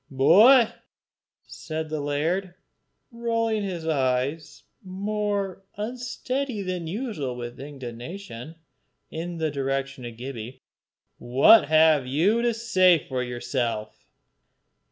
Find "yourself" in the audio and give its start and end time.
13.21-14.07